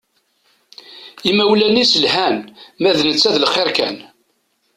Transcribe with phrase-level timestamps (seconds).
[1.29, 2.37] Imawlan-is lhan,
[2.81, 3.97] ma d netta d lxiṛ kan.